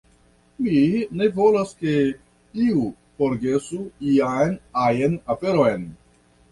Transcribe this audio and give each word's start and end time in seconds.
Mi 0.67 0.79
ne 1.19 1.27
volas 1.35 1.75
ke 1.83 1.93
iu 2.65 2.89
forgesu 3.21 3.85
ian 4.17 4.61
ajn 4.89 5.19
aferon. 5.37 5.89